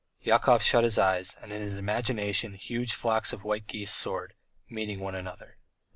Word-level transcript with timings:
Yakov 0.23 0.63
shut 0.63 0.83
his 0.83 0.97
eyes, 0.97 1.35
and 1.43 1.53
in 1.53 1.61
his 1.61 1.77
imagination 1.77 2.53
huge 2.55 2.91
flocks 2.95 3.33
of 3.33 3.43
white 3.43 3.67
geese 3.67 3.91
soared, 3.93 4.33
meeting 4.67 4.99
one 4.99 5.13
another. 5.13 5.59